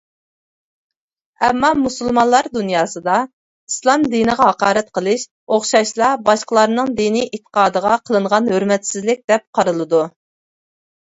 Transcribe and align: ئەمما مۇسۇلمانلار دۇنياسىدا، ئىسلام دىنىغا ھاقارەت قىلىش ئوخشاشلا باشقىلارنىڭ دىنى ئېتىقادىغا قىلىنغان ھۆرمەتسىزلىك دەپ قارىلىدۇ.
ئەمما 1.47 1.69
مۇسۇلمانلار 1.81 2.49
دۇنياسىدا، 2.57 3.17
ئىسلام 3.71 4.07
دىنىغا 4.15 4.47
ھاقارەت 4.51 4.89
قىلىش 4.99 5.27
ئوخشاشلا 5.57 6.09
باشقىلارنىڭ 6.31 6.91
دىنى 7.01 7.23
ئېتىقادىغا 7.29 7.93
قىلىنغان 8.11 8.51
ھۆرمەتسىزلىك 8.57 9.23
دەپ 9.33 9.47
قارىلىدۇ. 9.61 10.03